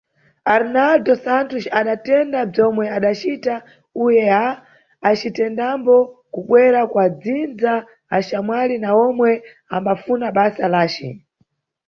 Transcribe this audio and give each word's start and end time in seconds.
Arnaldo 0.55 1.13
Santos 1.25 1.65
adatenda 1.79 2.39
bzwomwe 2.51 2.85
adacita 2.97 3.55
UEA, 4.03 4.43
acitendambo 5.09 5.93
kubwera 6.33 6.79
kwa 6.91 7.05
dzindza, 7.19 7.73
axamwali 8.17 8.75
na 8.83 8.89
omwe 9.05 9.31
ambafuna 9.75 10.27
basa 10.37 10.65
lace. 10.73 11.09